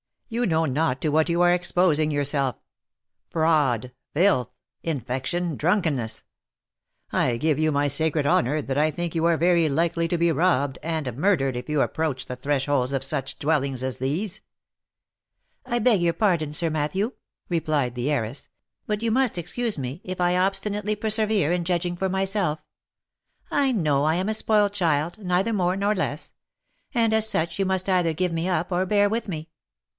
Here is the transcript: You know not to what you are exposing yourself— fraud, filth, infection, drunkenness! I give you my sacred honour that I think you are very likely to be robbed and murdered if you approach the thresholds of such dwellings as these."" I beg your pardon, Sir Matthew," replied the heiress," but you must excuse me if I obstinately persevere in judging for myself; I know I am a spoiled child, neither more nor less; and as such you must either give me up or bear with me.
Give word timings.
You 0.29 0.45
know 0.45 0.65
not 0.65 0.99
to 1.01 1.09
what 1.09 1.27
you 1.29 1.41
are 1.41 1.53
exposing 1.53 2.09
yourself— 2.09 2.55
fraud, 3.33 3.91
filth, 4.13 4.49
infection, 4.81 5.57
drunkenness! 5.57 6.23
I 7.11 7.35
give 7.37 7.59
you 7.59 7.71
my 7.71 7.87
sacred 7.89 8.25
honour 8.25 8.61
that 8.63 8.77
I 8.77 8.91
think 8.91 9.13
you 9.13 9.25
are 9.25 9.37
very 9.37 9.67
likely 9.67 10.07
to 10.07 10.17
be 10.17 10.31
robbed 10.31 10.79
and 10.81 11.15
murdered 11.17 11.57
if 11.57 11.69
you 11.69 11.81
approach 11.81 12.25
the 12.25 12.37
thresholds 12.37 12.93
of 12.93 13.03
such 13.03 13.37
dwellings 13.39 13.83
as 13.83 13.97
these."" 13.97 14.39
I 15.67 15.79
beg 15.79 16.01
your 16.01 16.13
pardon, 16.13 16.53
Sir 16.53 16.69
Matthew," 16.71 17.11
replied 17.49 17.93
the 17.93 18.09
heiress," 18.09 18.49
but 18.87 19.03
you 19.03 19.11
must 19.11 19.37
excuse 19.37 19.77
me 19.77 20.01
if 20.05 20.21
I 20.21 20.37
obstinately 20.37 20.95
persevere 20.95 21.51
in 21.51 21.65
judging 21.65 21.97
for 21.97 22.09
myself; 22.09 22.63
I 23.51 23.73
know 23.73 24.05
I 24.05 24.15
am 24.15 24.29
a 24.29 24.33
spoiled 24.33 24.73
child, 24.73 25.17
neither 25.19 25.53
more 25.53 25.75
nor 25.75 25.93
less; 25.93 26.31
and 26.93 27.13
as 27.13 27.29
such 27.29 27.59
you 27.59 27.65
must 27.65 27.89
either 27.89 28.13
give 28.13 28.31
me 28.31 28.47
up 28.47 28.71
or 28.71 28.85
bear 28.85 29.09
with 29.09 29.27
me. 29.27 29.49